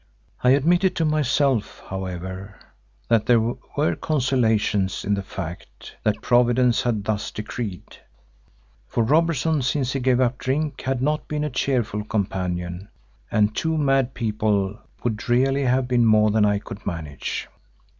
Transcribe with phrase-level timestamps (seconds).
[0.43, 2.55] I admitted to myself, however,
[3.07, 3.39] that there
[3.77, 7.97] were consolations in the fact that Providence had thus decreed,
[8.87, 12.87] for Robertson since he gave up drink had not been a cheerful companion,
[13.29, 17.47] and two mad people would really have been more than I could manage.